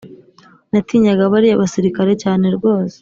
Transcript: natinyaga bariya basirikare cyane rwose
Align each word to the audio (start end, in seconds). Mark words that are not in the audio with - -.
natinyaga 0.71 1.23
bariya 1.33 1.61
basirikare 1.61 2.13
cyane 2.23 2.45
rwose 2.57 2.97